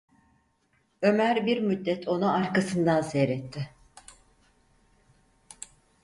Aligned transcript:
Ömer 1.01 1.45
bir 1.45 1.61
müddet 1.61 2.07
onu 2.07 2.33
arkasından 2.33 3.01
seyretti. 3.01 3.69